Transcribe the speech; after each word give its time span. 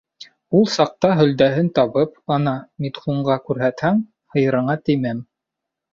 Ул 0.59 0.63
саҡта 0.75 1.11
һөлдәһен 1.19 1.69
табып, 1.79 2.17
ана, 2.37 2.55
Митхунға 2.85 3.39
күрһәтһәң, 3.51 4.01
һыйырыңа 4.37 4.79
теймәм. 4.89 5.25